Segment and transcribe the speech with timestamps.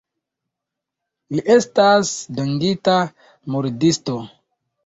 [1.35, 2.97] Li estas dungita
[3.57, 4.19] murdisto.